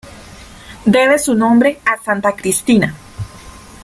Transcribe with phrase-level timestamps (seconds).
[0.87, 2.95] Debe su nombre a Santa Cristina.